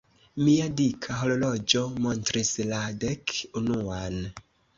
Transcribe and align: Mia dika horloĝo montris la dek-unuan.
Mia 0.45 0.69
dika 0.79 1.17
horloĝo 1.19 1.81
montris 2.07 2.51
la 2.71 2.81
dek-unuan. 3.05 4.19